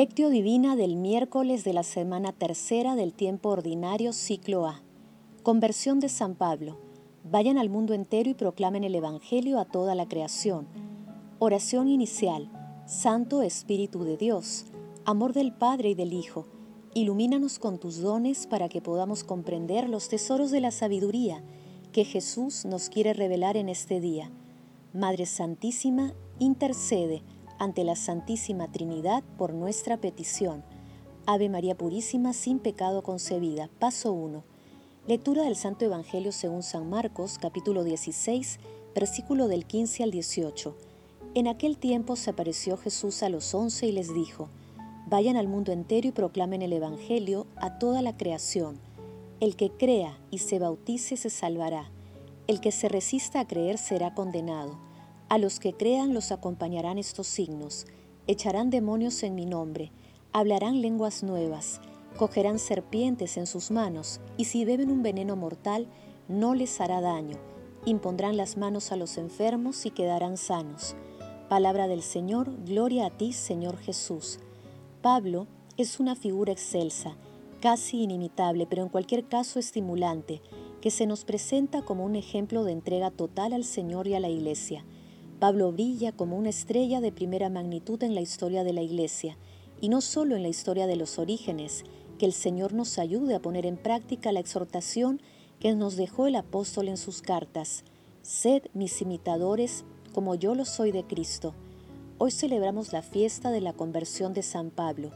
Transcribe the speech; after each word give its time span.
Lectio 0.00 0.30
Divina 0.30 0.76
del 0.76 0.96
miércoles 0.96 1.62
de 1.62 1.74
la 1.74 1.82
semana 1.82 2.32
tercera 2.32 2.96
del 2.96 3.12
tiempo 3.12 3.50
ordinario 3.50 4.14
ciclo 4.14 4.66
A. 4.66 4.80
Conversión 5.42 6.00
de 6.00 6.08
San 6.08 6.36
Pablo. 6.36 6.78
Vayan 7.22 7.58
al 7.58 7.68
mundo 7.68 7.92
entero 7.92 8.30
y 8.30 8.32
proclamen 8.32 8.82
el 8.82 8.94
Evangelio 8.94 9.58
a 9.58 9.66
toda 9.66 9.94
la 9.94 10.08
creación. 10.08 10.66
Oración 11.38 11.86
inicial. 11.86 12.50
Santo 12.86 13.42
Espíritu 13.42 14.04
de 14.04 14.16
Dios, 14.16 14.64
amor 15.04 15.34
del 15.34 15.52
Padre 15.52 15.90
y 15.90 15.94
del 15.94 16.14
Hijo, 16.14 16.46
ilumínanos 16.94 17.58
con 17.58 17.78
tus 17.78 18.00
dones 18.00 18.46
para 18.46 18.70
que 18.70 18.80
podamos 18.80 19.22
comprender 19.22 19.86
los 19.86 20.08
tesoros 20.08 20.50
de 20.50 20.62
la 20.62 20.70
sabiduría 20.70 21.44
que 21.92 22.06
Jesús 22.06 22.64
nos 22.64 22.88
quiere 22.88 23.12
revelar 23.12 23.58
en 23.58 23.68
este 23.68 24.00
día. 24.00 24.30
Madre 24.94 25.26
Santísima, 25.26 26.14
intercede 26.38 27.22
ante 27.60 27.84
la 27.84 27.94
Santísima 27.94 28.72
Trinidad 28.72 29.22
por 29.36 29.52
nuestra 29.52 29.98
petición. 29.98 30.64
Ave 31.26 31.50
María 31.50 31.76
Purísima, 31.76 32.32
sin 32.32 32.58
pecado 32.58 33.02
concebida. 33.02 33.68
Paso 33.78 34.12
1. 34.12 34.42
Lectura 35.06 35.44
del 35.44 35.56
Santo 35.56 35.84
Evangelio 35.84 36.32
según 36.32 36.62
San 36.62 36.88
Marcos, 36.88 37.38
capítulo 37.38 37.84
16, 37.84 38.58
versículo 38.94 39.46
del 39.46 39.66
15 39.66 40.02
al 40.02 40.10
18. 40.10 40.74
En 41.34 41.48
aquel 41.48 41.76
tiempo 41.76 42.16
se 42.16 42.30
apareció 42.30 42.78
Jesús 42.78 43.22
a 43.22 43.28
los 43.28 43.54
once 43.54 43.86
y 43.86 43.92
les 43.92 44.12
dijo, 44.12 44.48
Vayan 45.06 45.36
al 45.36 45.46
mundo 45.46 45.70
entero 45.70 46.08
y 46.08 46.12
proclamen 46.12 46.62
el 46.62 46.72
Evangelio 46.72 47.46
a 47.56 47.78
toda 47.78 48.00
la 48.00 48.16
creación. 48.16 48.78
El 49.38 49.54
que 49.56 49.70
crea 49.70 50.18
y 50.30 50.38
se 50.38 50.58
bautice 50.58 51.18
se 51.18 51.28
salvará. 51.28 51.90
El 52.46 52.60
que 52.62 52.72
se 52.72 52.88
resista 52.88 53.40
a 53.40 53.46
creer 53.46 53.76
será 53.76 54.14
condenado. 54.14 54.89
A 55.30 55.38
los 55.38 55.60
que 55.60 55.72
crean 55.72 56.12
los 56.12 56.32
acompañarán 56.32 56.98
estos 56.98 57.28
signos. 57.28 57.86
Echarán 58.26 58.68
demonios 58.68 59.22
en 59.22 59.36
mi 59.36 59.46
nombre, 59.46 59.92
hablarán 60.32 60.82
lenguas 60.82 61.22
nuevas, 61.22 61.80
cogerán 62.16 62.58
serpientes 62.58 63.36
en 63.36 63.46
sus 63.46 63.70
manos, 63.70 64.20
y 64.36 64.46
si 64.46 64.64
beben 64.64 64.90
un 64.90 65.04
veneno 65.04 65.36
mortal, 65.36 65.86
no 66.26 66.56
les 66.56 66.80
hará 66.80 67.00
daño. 67.00 67.36
Impondrán 67.84 68.36
las 68.36 68.56
manos 68.56 68.90
a 68.90 68.96
los 68.96 69.18
enfermos 69.18 69.86
y 69.86 69.92
quedarán 69.92 70.36
sanos. 70.36 70.96
Palabra 71.48 71.86
del 71.86 72.02
Señor, 72.02 72.50
gloria 72.64 73.06
a 73.06 73.10
ti, 73.10 73.32
Señor 73.32 73.78
Jesús. 73.78 74.40
Pablo 75.00 75.46
es 75.76 76.00
una 76.00 76.16
figura 76.16 76.50
excelsa, 76.50 77.16
casi 77.60 78.02
inimitable, 78.02 78.66
pero 78.68 78.82
en 78.82 78.88
cualquier 78.88 79.28
caso 79.28 79.60
estimulante, 79.60 80.42
que 80.80 80.90
se 80.90 81.06
nos 81.06 81.24
presenta 81.24 81.82
como 81.82 82.04
un 82.04 82.16
ejemplo 82.16 82.64
de 82.64 82.72
entrega 82.72 83.12
total 83.12 83.52
al 83.52 83.62
Señor 83.62 84.08
y 84.08 84.14
a 84.14 84.20
la 84.20 84.28
Iglesia. 84.28 84.84
Pablo 85.40 85.72
brilla 85.72 86.12
como 86.12 86.36
una 86.36 86.50
estrella 86.50 87.00
de 87.00 87.12
primera 87.12 87.48
magnitud 87.48 88.02
en 88.02 88.14
la 88.14 88.20
historia 88.20 88.62
de 88.62 88.74
la 88.74 88.82
Iglesia, 88.82 89.38
y 89.80 89.88
no 89.88 90.02
solo 90.02 90.36
en 90.36 90.42
la 90.42 90.50
historia 90.50 90.86
de 90.86 90.96
los 90.96 91.18
orígenes, 91.18 91.84
que 92.18 92.26
el 92.26 92.34
Señor 92.34 92.74
nos 92.74 92.98
ayude 92.98 93.34
a 93.34 93.40
poner 93.40 93.64
en 93.64 93.78
práctica 93.78 94.32
la 94.32 94.40
exhortación 94.40 95.22
que 95.58 95.74
nos 95.74 95.96
dejó 95.96 96.26
el 96.26 96.36
apóstol 96.36 96.88
en 96.88 96.98
sus 96.98 97.22
cartas. 97.22 97.84
Sed 98.20 98.64
mis 98.74 99.00
imitadores 99.00 99.86
como 100.12 100.34
yo 100.34 100.54
lo 100.54 100.66
soy 100.66 100.92
de 100.92 101.04
Cristo. 101.04 101.54
Hoy 102.18 102.32
celebramos 102.32 102.92
la 102.92 103.00
fiesta 103.00 103.50
de 103.50 103.62
la 103.62 103.72
conversión 103.72 104.34
de 104.34 104.42
San 104.42 104.70
Pablo, 104.70 105.10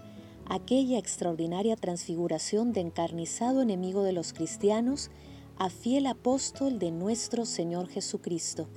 aquella 0.47 0.97
extraordinaria 0.99 1.77
transfiguración 1.77 2.73
de 2.73 2.81
encarnizado 2.81 3.61
enemigo 3.61 4.03
de 4.03 4.15
los 4.15 4.33
cristianos 4.33 5.11
a 5.59 5.69
fiel 5.69 6.07
apóstol 6.07 6.79
de 6.79 6.93
nuestro 6.93 7.45
Señor 7.45 7.89
Jesucristo. 7.89 8.69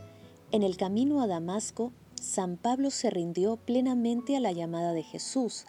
En 0.50 0.64
el 0.64 0.78
camino 0.78 1.22
a 1.22 1.28
Damasco, 1.28 1.92
San 2.16 2.56
Pablo 2.56 2.90
se 2.90 3.10
rindió 3.10 3.58
plenamente 3.58 4.38
a 4.38 4.40
la 4.40 4.54
llamada 4.54 4.94
de 4.94 5.04
Jesús. 5.04 5.66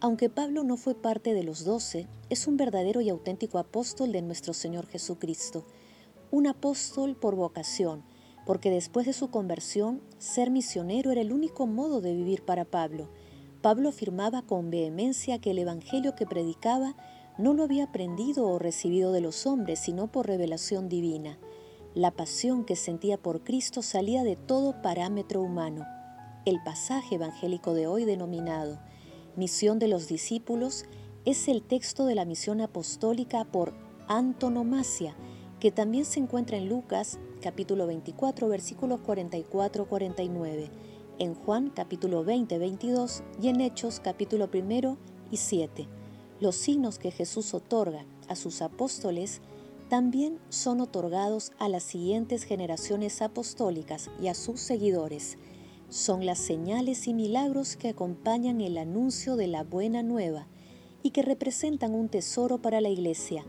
Aunque 0.00 0.28
Pablo 0.28 0.64
no 0.64 0.76
fue 0.76 0.94
parte 0.94 1.32
de 1.32 1.42
los 1.42 1.64
doce, 1.64 2.06
es 2.28 2.46
un 2.46 2.58
verdadero 2.58 3.00
y 3.00 3.08
auténtico 3.08 3.56
apóstol 3.56 4.12
de 4.12 4.20
nuestro 4.20 4.52
Señor 4.52 4.86
Jesucristo. 4.86 5.64
Un 6.30 6.46
apóstol 6.46 7.16
por 7.16 7.36
vocación, 7.36 8.02
porque 8.44 8.70
después 8.70 9.06
de 9.06 9.14
su 9.14 9.30
conversión, 9.30 10.02
ser 10.18 10.50
misionero 10.50 11.10
era 11.10 11.22
el 11.22 11.32
único 11.32 11.66
modo 11.66 12.02
de 12.02 12.14
vivir 12.14 12.44
para 12.44 12.66
Pablo. 12.66 13.08
Pablo 13.62 13.88
afirmaba 13.88 14.42
con 14.42 14.70
vehemencia 14.70 15.38
que 15.38 15.52
el 15.52 15.58
Evangelio 15.58 16.14
que 16.16 16.26
predicaba 16.26 16.96
no 17.38 17.54
lo 17.54 17.62
había 17.62 17.84
aprendido 17.84 18.46
o 18.46 18.58
recibido 18.58 19.10
de 19.12 19.22
los 19.22 19.46
hombres, 19.46 19.78
sino 19.78 20.12
por 20.12 20.26
revelación 20.26 20.90
divina. 20.90 21.38
La 21.94 22.10
pasión 22.10 22.64
que 22.64 22.74
sentía 22.74 23.18
por 23.18 23.44
Cristo 23.44 23.82
salía 23.82 24.24
de 24.24 24.34
todo 24.34 24.80
parámetro 24.80 25.42
humano. 25.42 25.86
El 26.46 26.62
pasaje 26.62 27.16
evangélico 27.16 27.74
de 27.74 27.86
hoy 27.86 28.06
denominado 28.06 28.78
Misión 29.36 29.78
de 29.78 29.88
los 29.88 30.08
discípulos 30.08 30.86
es 31.26 31.48
el 31.48 31.62
texto 31.62 32.06
de 32.06 32.14
la 32.14 32.24
misión 32.24 32.62
apostólica 32.62 33.44
por 33.44 33.74
antonomasia, 34.08 35.14
que 35.60 35.70
también 35.70 36.06
se 36.06 36.20
encuentra 36.20 36.56
en 36.56 36.70
Lucas 36.70 37.18
capítulo 37.42 37.86
24 37.86 38.48
versículos 38.48 39.00
44-49, 39.00 40.70
en 41.18 41.34
Juan 41.34 41.68
capítulo 41.68 42.24
20-22 42.24 43.22
y 43.42 43.48
en 43.48 43.60
Hechos 43.60 44.00
capítulo 44.00 44.48
1 44.52 44.96
y 45.30 45.36
7. 45.36 45.88
Los 46.40 46.56
signos 46.56 46.98
que 46.98 47.10
Jesús 47.10 47.52
otorga 47.52 48.06
a 48.28 48.36
sus 48.36 48.62
apóstoles 48.62 49.42
también 49.92 50.38
son 50.48 50.80
otorgados 50.80 51.52
a 51.58 51.68
las 51.68 51.82
siguientes 51.82 52.44
generaciones 52.44 53.20
apostólicas 53.20 54.08
y 54.22 54.28
a 54.28 54.34
sus 54.34 54.58
seguidores. 54.58 55.36
Son 55.90 56.24
las 56.24 56.38
señales 56.38 57.06
y 57.08 57.12
milagros 57.12 57.76
que 57.76 57.90
acompañan 57.90 58.62
el 58.62 58.78
anuncio 58.78 59.36
de 59.36 59.48
la 59.48 59.64
buena 59.64 60.02
nueva 60.02 60.46
y 61.02 61.10
que 61.10 61.20
representan 61.20 61.94
un 61.94 62.08
tesoro 62.08 62.56
para 62.56 62.80
la 62.80 62.88
iglesia, 62.88 63.44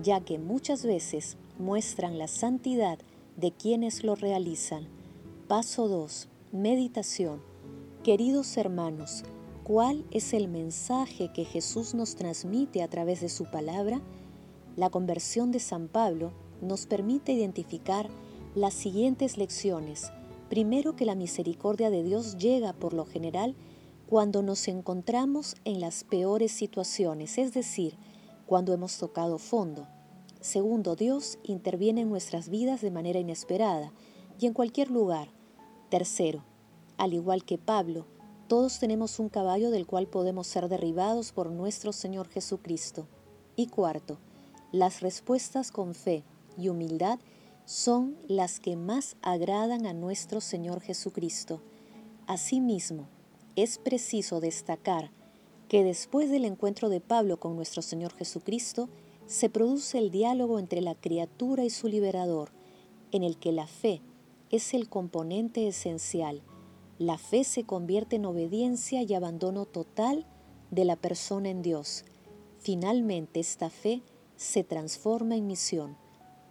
ya 0.00 0.20
que 0.20 0.38
muchas 0.38 0.84
veces 0.84 1.36
muestran 1.58 2.16
la 2.16 2.28
santidad 2.28 3.00
de 3.36 3.50
quienes 3.50 4.04
lo 4.04 4.14
realizan. 4.14 4.86
Paso 5.48 5.88
2. 5.88 6.28
Meditación. 6.52 7.42
Queridos 8.04 8.56
hermanos, 8.56 9.24
¿cuál 9.64 10.04
es 10.12 10.32
el 10.32 10.46
mensaje 10.46 11.32
que 11.32 11.44
Jesús 11.44 11.92
nos 11.94 12.14
transmite 12.14 12.84
a 12.84 12.88
través 12.88 13.20
de 13.20 13.28
su 13.28 13.50
palabra? 13.50 14.00
La 14.78 14.90
conversión 14.90 15.50
de 15.50 15.58
San 15.58 15.88
Pablo 15.88 16.30
nos 16.62 16.86
permite 16.86 17.32
identificar 17.32 18.08
las 18.54 18.74
siguientes 18.74 19.36
lecciones. 19.36 20.12
Primero 20.48 20.94
que 20.94 21.04
la 21.04 21.16
misericordia 21.16 21.90
de 21.90 22.04
Dios 22.04 22.36
llega 22.38 22.72
por 22.72 22.94
lo 22.94 23.04
general 23.04 23.56
cuando 24.08 24.40
nos 24.40 24.68
encontramos 24.68 25.56
en 25.64 25.80
las 25.80 26.04
peores 26.04 26.52
situaciones, 26.52 27.38
es 27.38 27.52
decir, 27.52 27.96
cuando 28.46 28.72
hemos 28.72 28.96
tocado 28.98 29.38
fondo. 29.38 29.88
Segundo, 30.40 30.94
Dios 30.94 31.40
interviene 31.42 32.02
en 32.02 32.08
nuestras 32.08 32.48
vidas 32.48 32.80
de 32.80 32.92
manera 32.92 33.18
inesperada 33.18 33.92
y 34.38 34.46
en 34.46 34.52
cualquier 34.52 34.92
lugar. 34.92 35.32
Tercero, 35.88 36.44
al 36.98 37.14
igual 37.14 37.44
que 37.44 37.58
Pablo, 37.58 38.06
todos 38.46 38.78
tenemos 38.78 39.18
un 39.18 39.28
caballo 39.28 39.72
del 39.72 39.88
cual 39.88 40.06
podemos 40.06 40.46
ser 40.46 40.68
derribados 40.68 41.32
por 41.32 41.50
nuestro 41.50 41.92
Señor 41.92 42.28
Jesucristo. 42.28 43.08
Y 43.56 43.66
cuarto, 43.66 44.20
las 44.72 45.00
respuestas 45.00 45.72
con 45.72 45.94
fe 45.94 46.24
y 46.56 46.68
humildad 46.68 47.18
son 47.64 48.16
las 48.28 48.60
que 48.60 48.76
más 48.76 49.16
agradan 49.22 49.86
a 49.86 49.92
nuestro 49.92 50.40
Señor 50.40 50.80
Jesucristo. 50.80 51.60
Asimismo, 52.26 53.08
es 53.56 53.78
preciso 53.78 54.40
destacar 54.40 55.10
que 55.68 55.84
después 55.84 56.30
del 56.30 56.44
encuentro 56.44 56.88
de 56.88 57.00
Pablo 57.00 57.38
con 57.38 57.56
nuestro 57.56 57.82
Señor 57.82 58.14
Jesucristo, 58.14 58.88
se 59.26 59.50
produce 59.50 59.98
el 59.98 60.10
diálogo 60.10 60.58
entre 60.58 60.80
la 60.80 60.94
criatura 60.94 61.64
y 61.64 61.70
su 61.70 61.88
liberador, 61.88 62.50
en 63.12 63.22
el 63.22 63.36
que 63.36 63.52
la 63.52 63.66
fe 63.66 64.00
es 64.50 64.72
el 64.72 64.88
componente 64.88 65.68
esencial. 65.68 66.42
La 66.98 67.18
fe 67.18 67.44
se 67.44 67.64
convierte 67.64 68.16
en 68.16 68.24
obediencia 68.24 69.02
y 69.02 69.12
abandono 69.12 69.66
total 69.66 70.26
de 70.70 70.86
la 70.86 70.96
persona 70.96 71.50
en 71.50 71.60
Dios. 71.60 72.04
Finalmente, 72.58 73.40
esta 73.40 73.68
fe 73.68 74.02
se 74.38 74.62
transforma 74.62 75.34
en 75.34 75.48
misión. 75.48 75.96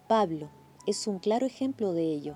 Pablo 0.09 0.49
es 0.85 1.07
un 1.07 1.19
claro 1.19 1.45
ejemplo 1.45 1.93
de 1.93 2.03
ello. 2.03 2.35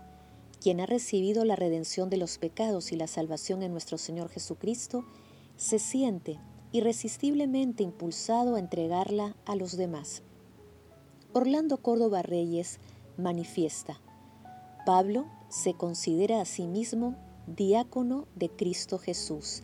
Quien 0.62 0.80
ha 0.80 0.86
recibido 0.86 1.44
la 1.44 1.58
redención 1.58 2.10
de 2.10 2.16
los 2.16 2.38
pecados 2.38 2.94
y 2.94 2.96
la 2.96 3.08
salvación 3.08 3.62
en 3.62 3.74
nuestro 3.74 3.98
Señor 3.98 4.30
Jesucristo, 4.30 5.04
se 5.58 5.78
siente 5.78 6.40
irresistiblemente 6.72 7.84
impulsado 7.84 8.56
a 8.56 8.60
entregarla 8.60 9.36
a 9.46 9.56
los 9.56 9.76
demás. 9.76 10.24
Orlando 11.34 11.78
Córdoba 11.78 12.22
Reyes 12.22 12.80
manifiesta, 13.18 14.00
Pablo 14.86 15.26
se 15.50 15.74
considera 15.74 16.40
a 16.40 16.46
sí 16.46 16.66
mismo 16.66 17.16
diácono 17.46 18.26
de 18.36 18.50
Cristo 18.50 19.00
Jesús, 19.00 19.64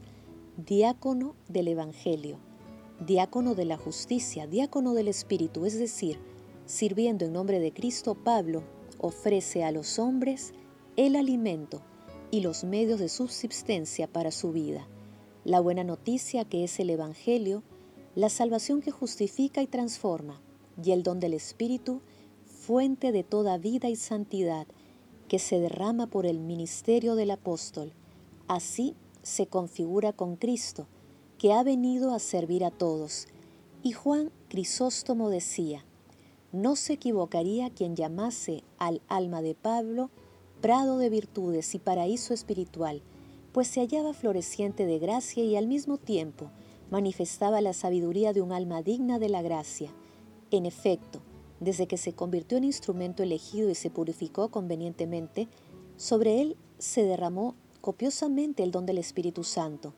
diácono 0.57 1.35
del 1.47 1.69
Evangelio 1.69 2.39
diácono 2.99 3.55
de 3.55 3.65
la 3.65 3.77
justicia, 3.77 4.47
diácono 4.47 4.93
del 4.93 5.07
Espíritu, 5.07 5.65
es 5.65 5.77
decir, 5.77 6.19
sirviendo 6.65 7.25
en 7.25 7.33
nombre 7.33 7.59
de 7.59 7.71
Cristo, 7.71 8.15
Pablo 8.15 8.63
ofrece 8.99 9.63
a 9.63 9.71
los 9.71 9.99
hombres 9.99 10.53
el 10.95 11.15
alimento 11.15 11.81
y 12.31 12.41
los 12.41 12.63
medios 12.63 12.99
de 12.99 13.09
subsistencia 13.09 14.07
para 14.07 14.31
su 14.31 14.51
vida. 14.51 14.87
la 15.47 15.61
buena 15.61 15.85
noticia 15.85 16.43
que 16.43 16.65
es 16.65 16.77
el 16.81 16.89
Evangelio, 16.89 17.63
la 18.15 18.27
salvación 18.27 18.81
que 18.81 18.91
justifica 18.91 19.61
y 19.61 19.67
transforma, 19.67 20.41
y 20.83 20.91
el 20.91 21.03
don 21.03 21.21
del 21.21 21.33
Espíritu, 21.33 22.01
fuente 22.45 23.13
de 23.13 23.23
toda 23.23 23.57
vida 23.57 23.87
y 23.87 23.95
santidad, 23.95 24.67
que 25.29 25.39
se 25.39 25.61
derrama 25.61 26.07
por 26.07 26.25
el 26.25 26.39
ministerio 26.39 27.15
del 27.15 27.31
apóstol. 27.31 27.93
Así 28.49 28.93
se 29.23 29.47
configura 29.47 30.11
con 30.11 30.35
Cristo, 30.35 30.87
que 31.37 31.53
ha 31.53 31.63
venido 31.63 32.13
a 32.13 32.19
servir 32.19 32.63
a 32.65 32.71
todos. 32.71 33.27
Y 33.83 33.91
Juan 33.91 34.31
Crisóstomo 34.49 35.29
decía, 35.29 35.85
no 36.51 36.75
se 36.75 36.93
equivocaría 36.93 37.69
quien 37.69 37.95
llamase 37.95 38.63
al 38.77 39.01
alma 39.07 39.41
de 39.41 39.53
Pablo 39.53 40.09
prado 40.61 40.97
de 40.97 41.09
virtudes 41.09 41.75
y 41.75 41.79
paraíso 41.79 42.33
espiritual, 42.33 43.01
pues 43.51 43.67
se 43.67 43.81
hallaba 43.81 44.13
floreciente 44.13 44.85
de 44.85 44.99
gracia 44.99 45.43
y 45.43 45.55
al 45.55 45.67
mismo 45.67 45.97
tiempo 45.97 46.49
manifestaba 46.89 47.61
la 47.61 47.73
sabiduría 47.73 48.33
de 48.33 48.41
un 48.41 48.51
alma 48.51 48.81
digna 48.81 49.19
de 49.19 49.29
la 49.29 49.41
gracia. 49.41 49.91
En 50.51 50.65
efecto, 50.65 51.21
desde 51.59 51.87
que 51.87 51.97
se 51.97 52.13
convirtió 52.13 52.57
en 52.57 52.63
instrumento 52.63 53.23
elegido 53.23 53.69
y 53.69 53.75
se 53.75 53.89
purificó 53.89 54.49
convenientemente, 54.49 55.47
sobre 55.97 56.41
él 56.41 56.55
se 56.77 57.03
derramó 57.03 57.55
copiosamente 57.81 58.63
el 58.63 58.71
don 58.71 58.85
del 58.85 58.97
Espíritu 58.97 59.43
Santo. 59.43 59.93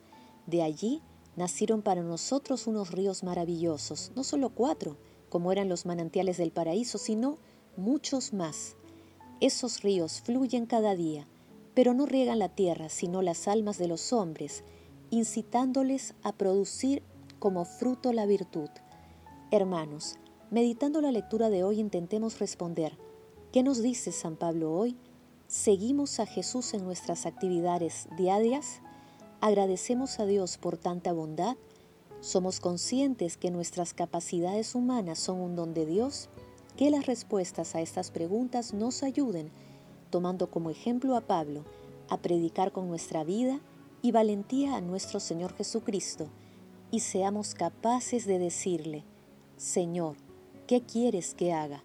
De 0.46 0.62
allí 0.62 1.00
nacieron 1.36 1.82
para 1.82 2.02
nosotros 2.02 2.66
unos 2.66 2.90
ríos 2.90 3.22
maravillosos, 3.22 4.12
no 4.14 4.24
solo 4.24 4.50
cuatro, 4.50 4.96
como 5.28 5.52
eran 5.52 5.68
los 5.68 5.86
manantiales 5.86 6.36
del 6.36 6.50
paraíso, 6.50 6.98
sino 6.98 7.38
muchos 7.76 8.32
más. 8.32 8.76
Esos 9.40 9.82
ríos 9.82 10.20
fluyen 10.20 10.66
cada 10.66 10.94
día, 10.94 11.26
pero 11.74 11.94
no 11.94 12.06
riegan 12.06 12.38
la 12.38 12.50
tierra, 12.50 12.88
sino 12.88 13.22
las 13.22 13.48
almas 13.48 13.78
de 13.78 13.88
los 13.88 14.12
hombres, 14.12 14.64
incitándoles 15.10 16.14
a 16.22 16.32
producir 16.32 17.02
como 17.38 17.64
fruto 17.64 18.12
la 18.12 18.26
virtud. 18.26 18.68
Hermanos, 19.50 20.16
meditando 20.50 21.00
la 21.00 21.10
lectura 21.10 21.48
de 21.48 21.64
hoy 21.64 21.80
intentemos 21.80 22.38
responder, 22.38 22.98
¿qué 23.52 23.62
nos 23.62 23.82
dice 23.82 24.12
San 24.12 24.36
Pablo 24.36 24.72
hoy? 24.72 24.96
¿Seguimos 25.46 26.20
a 26.20 26.26
Jesús 26.26 26.74
en 26.74 26.84
nuestras 26.84 27.26
actividades 27.26 28.08
diarias? 28.16 28.82
¿Agradecemos 29.42 30.20
a 30.20 30.26
Dios 30.26 30.58
por 30.58 30.76
tanta 30.76 31.14
bondad? 31.14 31.56
¿Somos 32.20 32.60
conscientes 32.60 33.38
que 33.38 33.50
nuestras 33.50 33.94
capacidades 33.94 34.74
humanas 34.74 35.18
son 35.18 35.40
un 35.40 35.56
don 35.56 35.72
de 35.72 35.86
Dios? 35.86 36.28
Que 36.76 36.90
las 36.90 37.06
respuestas 37.06 37.74
a 37.74 37.80
estas 37.80 38.10
preguntas 38.10 38.74
nos 38.74 39.02
ayuden, 39.02 39.50
tomando 40.10 40.50
como 40.50 40.68
ejemplo 40.68 41.16
a 41.16 41.22
Pablo, 41.22 41.64
a 42.10 42.18
predicar 42.18 42.70
con 42.70 42.88
nuestra 42.88 43.24
vida 43.24 43.60
y 44.02 44.12
valentía 44.12 44.76
a 44.76 44.82
nuestro 44.82 45.20
Señor 45.20 45.54
Jesucristo, 45.54 46.28
y 46.90 47.00
seamos 47.00 47.54
capaces 47.54 48.26
de 48.26 48.38
decirle, 48.38 49.04
Señor, 49.56 50.16
¿qué 50.66 50.82
quieres 50.82 51.34
que 51.34 51.54
haga? 51.54 51.82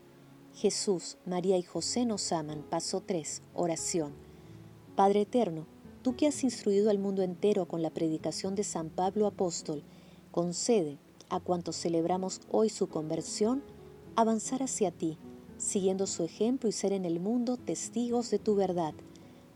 Jesús, 0.55 1.17
María 1.25 1.57
y 1.57 1.63
José 1.63 2.05
nos 2.05 2.33
aman. 2.33 2.63
Paso 2.69 3.01
3. 3.01 3.41
Oración. 3.53 4.13
Padre 4.97 5.21
Eterno, 5.21 5.67
tú 6.05 6.15
que 6.15 6.27
has 6.27 6.43
instruido 6.43 6.91
al 6.91 6.99
mundo 6.99 7.23
entero 7.23 7.65
con 7.65 7.81
la 7.81 7.89
predicación 7.89 8.53
de 8.53 8.63
San 8.63 8.91
Pablo 8.91 9.25
Apóstol, 9.25 9.81
concede 10.29 10.99
a 11.29 11.39
cuantos 11.39 11.77
celebramos 11.77 12.41
hoy 12.51 12.69
su 12.69 12.87
conversión 12.89 13.63
avanzar 14.15 14.61
hacia 14.61 14.91
ti, 14.91 15.17
siguiendo 15.57 16.05
su 16.05 16.23
ejemplo 16.23 16.69
y 16.69 16.73
ser 16.73 16.93
en 16.93 17.05
el 17.05 17.19
mundo 17.19 17.57
testigos 17.57 18.29
de 18.29 18.37
tu 18.37 18.53
verdad. 18.53 18.93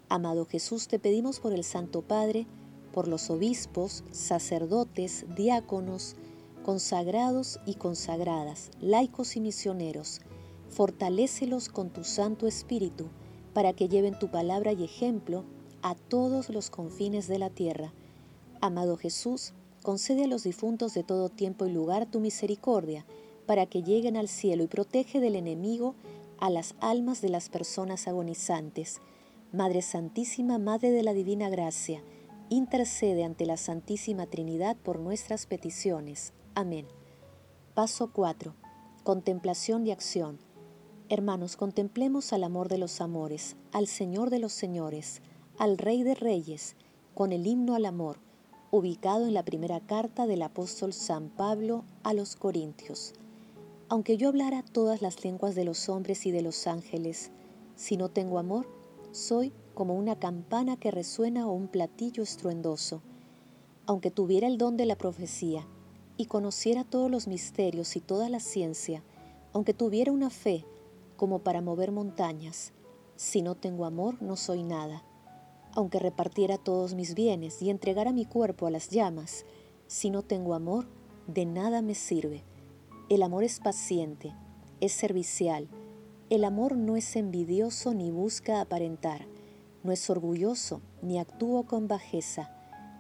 Amado 0.10 0.48
Jesús, 0.48 0.88
te 0.88 0.98
pedimos 0.98 1.40
por 1.40 1.54
el 1.54 1.64
Santo 1.64 2.02
Padre, 2.02 2.48
por 2.94 3.08
los 3.08 3.30
obispos, 3.30 4.04
sacerdotes, 4.10 5.28
diáconos, 5.36 6.16
consagrados 6.66 7.60
y 7.68 7.76
consagradas, 7.76 8.72
laicos 8.82 9.36
y 9.36 9.40
misioneros, 9.40 10.20
fortalécelos 10.68 11.70
con 11.70 11.92
tu 11.92 12.04
Santo 12.04 12.48
Espíritu, 12.48 13.06
para 13.54 13.74
que 13.74 13.88
lleven 13.88 14.18
tu 14.18 14.32
palabra 14.32 14.74
y 14.74 14.84
ejemplo 14.84 15.46
a 15.82 15.96
todos 15.96 16.50
los 16.50 16.70
confines 16.70 17.28
de 17.28 17.40
la 17.40 17.50
tierra. 17.50 17.94
Amado 18.62 18.98
Jesús, 18.98 19.54
concede 19.84 20.26
a 20.26 20.28
los 20.28 20.44
difuntos 20.44 20.94
de 20.94 21.04
todo 21.04 21.30
tiempo 21.30 21.66
y 21.66 21.72
lugar 21.72 22.06
tu 22.06 22.20
misericordia, 22.20 23.06
para 23.46 23.66
que 23.66 23.84
lleguen 23.84 24.18
al 24.18 24.28
cielo 24.28 24.64
y 24.64 24.68
protege 24.68 25.20
del 25.20 25.36
enemigo 25.36 25.96
a 26.40 26.50
las 26.50 26.76
almas 26.80 27.22
de 27.22 27.30
las 27.30 27.50
personas 27.50 28.08
agonizantes 28.08 29.02
Madre 29.52 29.82
Santísima, 29.82 30.60
Madre 30.60 30.92
de 30.92 31.02
la 31.02 31.12
Divina 31.12 31.50
Gracia, 31.50 32.04
intercede 32.50 33.24
ante 33.24 33.48
la 33.48 33.58
Santísima 33.58 34.28
Trinidad 34.28 34.78
por 34.78 35.00
nuestras 35.00 35.48
peticiones. 35.48 36.34
Amén. 36.54 36.86
Paso 37.74 38.12
4. 38.14 38.54
Contemplación 39.04 39.88
y 39.88 39.92
acción. 39.92 40.38
Hermanos, 41.10 41.58
contemplemos 41.58 42.32
al 42.32 42.44
amor 42.44 42.70
de 42.70 42.78
los 42.78 43.02
amores, 43.02 43.56
al 43.72 43.88
Señor 43.88 44.30
de 44.30 44.38
los 44.38 44.54
señores, 44.54 45.24
al 45.60 45.78
Rey 45.78 46.04
de 46.04 46.16
reyes, 46.16 46.78
con 47.14 47.34
el 47.34 47.46
himno 47.46 47.76
al 47.76 47.86
amor, 47.86 48.18
ubicado 48.72 49.28
en 49.28 49.34
la 49.34 49.44
primera 49.44 49.82
carta 49.82 50.26
del 50.26 50.42
apóstol 50.42 50.94
San 50.94 51.28
Pablo 51.28 51.84
a 52.04 52.14
los 52.14 52.38
Corintios. 52.38 53.14
Aunque 53.90 54.16
yo 54.16 54.30
hablara 54.30 54.64
todas 54.64 55.02
las 55.02 55.22
lenguas 55.26 55.56
de 55.56 55.66
los 55.66 55.90
hombres 55.90 56.26
y 56.26 56.32
de 56.32 56.42
los 56.44 56.66
ángeles, 56.66 57.32
si 57.76 57.98
no 57.98 58.08
tengo 58.08 58.40
amor, 58.40 58.68
soy 59.12 59.52
como 59.74 59.98
una 59.98 60.18
campana 60.18 60.78
que 60.78 60.92
resuena 60.92 61.46
o 61.46 61.52
un 61.52 61.68
platillo 61.68 62.24
estruendoso. 62.24 63.02
Aunque 63.86 64.12
tuviera 64.12 64.48
el 64.48 64.58
don 64.58 64.78
de 64.78 64.86
la 64.86 64.96
profecía 64.96 65.68
y 66.16 66.28
conociera 66.28 66.86
todos 66.86 67.12
los 67.12 67.28
misterios 67.28 67.98
y 67.98 68.00
toda 68.00 68.30
la 68.30 68.40
ciencia, 68.40 69.04
aunque 69.52 69.74
tuviera 69.74 70.14
una 70.14 70.30
fe 70.30 70.64
como 71.18 71.40
para 71.40 71.60
mover 71.60 71.92
montañas, 71.92 72.72
si 73.18 73.42
no 73.42 73.56
tengo 73.56 73.84
amor 73.84 74.22
no 74.22 74.38
soy 74.38 74.64
nada. 74.64 75.04
Aunque 75.74 76.00
repartiera 76.00 76.58
todos 76.58 76.96
mis 76.96 77.16
bienes 77.16 77.62
y 77.62 77.70
entregara 77.70 78.12
mi 78.12 78.26
cuerpo 78.26 78.68
a 78.68 78.72
las 78.72 78.90
llamas, 78.90 79.46
si 79.88 80.10
no 80.10 80.24
tengo 80.24 80.54
amor, 80.54 80.88
de 81.28 81.46
nada 81.46 81.82
me 81.82 81.96
sirve. 81.96 82.44
El 83.10 83.24
amor 83.24 83.44
es 83.44 83.60
paciente, 83.60 84.34
es 84.82 84.92
servicial, 84.92 85.68
el 86.30 86.44
amor 86.44 86.76
no 86.76 86.96
es 86.96 87.16
envidioso 87.16 87.94
ni 87.94 88.12
busca 88.12 88.62
aparentar, 88.62 89.26
no 89.84 89.92
es 89.92 90.10
orgulloso 90.10 90.82
ni 91.02 91.18
actúa 91.18 91.66
con 91.66 91.88
bajeza, 91.88 92.52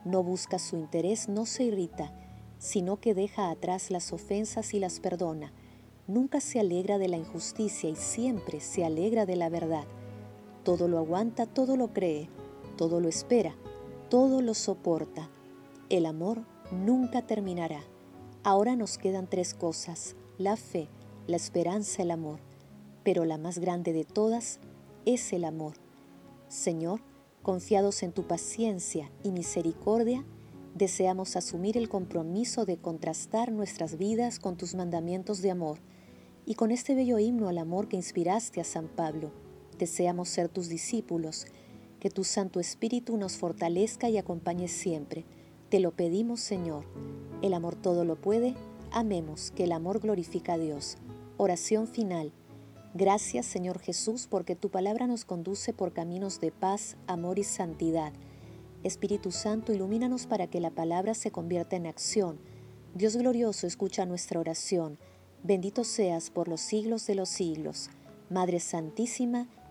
no 0.06 0.24
busca 0.24 0.58
su 0.58 0.78
interés, 0.78 1.30
no 1.30 1.46
se 1.46 1.66
irrita, 1.66 2.12
sino 2.58 3.00
que 3.00 3.14
deja 3.14 3.50
atrás 3.50 3.92
las 3.92 4.12
ofensas 4.14 4.74
y 4.74 4.80
las 4.80 5.00
perdona. 5.00 5.54
Nunca 6.08 6.42
se 6.42 6.60
alegra 6.60 6.98
de 6.98 7.08
la 7.08 7.18
injusticia 7.18 7.90
y 7.90 7.96
siempre 7.96 8.60
se 8.60 8.84
alegra 8.84 9.26
de 9.26 9.36
la 9.36 9.50
verdad. 9.50 9.86
Todo 10.64 10.88
lo 10.88 10.98
aguanta, 10.98 11.46
todo 11.46 11.78
lo 11.78 11.94
cree, 11.94 12.30
todo 12.80 13.00
lo 13.00 13.10
espera, 13.10 13.54
todo 14.10 14.42
lo 14.42 14.56
soporta. 14.56 15.30
El 15.90 16.06
amor 16.06 16.46
nunca 16.72 17.28
terminará. 17.28 17.82
Ahora 18.44 18.76
nos 18.76 18.98
quedan 18.98 19.28
tres 19.28 19.54
cosas, 19.54 20.16
la 20.40 20.56
fe, 20.56 20.88
la 21.28 21.36
esperanza, 21.36 22.02
el 22.02 22.12
amor 22.12 22.40
pero 23.04 23.26
la 23.26 23.40
más 23.40 23.58
grande 23.58 23.92
de 23.92 24.04
todas 24.04 24.60
es 25.06 25.34
el 25.34 25.44
amor. 25.44 25.74
Señor, 26.48 27.02
confiados 27.42 28.04
en 28.04 28.12
tu 28.12 28.28
paciencia 28.28 29.10
y 29.24 29.32
misericordia, 29.32 30.24
deseamos 30.76 31.36
asumir 31.36 31.78
el 31.78 31.90
compromiso 31.90 32.66
de 32.66 32.78
contrastar 32.78 33.52
nuestras 33.52 33.98
vidas 33.98 34.40
con 34.40 34.58
tus 34.58 34.76
mandamientos 34.76 35.42
de 35.42 35.50
amor 35.50 35.80
y 36.46 36.56
con 36.56 36.72
este 36.72 36.94
bello 36.96 37.18
himno 37.18 37.50
al 37.50 37.58
amor 37.58 37.88
que 37.88 37.96
inspiraste 37.96 38.62
a 38.62 38.64
San 38.64 38.88
Pablo. 38.88 39.32
Deseamos 39.78 40.30
ser 40.30 40.50
tus 40.50 40.68
discípulos, 40.68 41.48
que 42.00 42.10
tu 42.10 42.24
Santo 42.24 42.60
Espíritu 42.60 43.18
nos 43.18 43.38
fortalezca 43.38 44.10
y 44.10 44.18
acompañe 44.18 44.68
siempre. 44.68 45.26
Te 45.70 45.80
lo 45.80 45.92
pedimos, 45.92 46.40
Señor. 46.40 46.86
El 47.42 47.54
amor 47.54 47.76
todo 47.76 48.06
lo 48.06 48.16
puede. 48.16 48.56
Amemos 48.92 49.52
que 49.52 49.66
el 49.66 49.72
amor 49.72 50.00
glorifica 50.00 50.54
a 50.54 50.58
Dios. 50.58 50.98
Oración 51.38 51.88
final. 51.88 52.34
Gracias 52.96 53.46
Señor 53.46 53.78
Jesús 53.80 54.28
porque 54.28 54.56
tu 54.56 54.70
palabra 54.70 55.06
nos 55.06 55.24
conduce 55.24 55.74
por 55.74 55.94
caminos 55.94 56.40
de 56.40 56.52
paz, 56.52 56.98
amor 57.06 57.38
y 57.38 57.44
santidad. 57.44 58.14
Espíritu 58.84 59.32
Santo, 59.32 59.72
ilumínanos 59.74 60.26
para 60.26 60.48
que 60.48 60.60
la 60.60 60.72
palabra 60.72 61.14
se 61.14 61.30
convierta 61.30 61.76
en 61.76 61.86
acción. 61.86 62.40
Dios 62.96 63.16
glorioso, 63.16 63.68
escucha 63.68 64.08
nuestra 64.08 64.40
oración. 64.40 64.98
Bendito 65.44 65.84
seas 65.84 66.32
por 66.32 66.48
los 66.48 66.62
siglos 66.62 67.06
de 67.06 67.14
los 67.14 67.30
siglos. 67.30 67.92
Madre 68.32 68.60
Santísima, 68.60 69.48